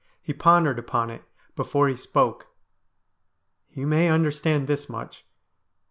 [0.19, 1.23] He pon dered upon it
[1.55, 2.47] before he spoke.'
[3.75, 5.27] You may understand this much.